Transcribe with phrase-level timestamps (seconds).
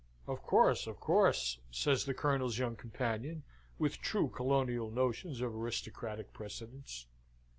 [0.25, 3.43] "Of course of course!" says the Colonel's young companion
[3.77, 7.05] with true colonial notions of aristocratic precedence.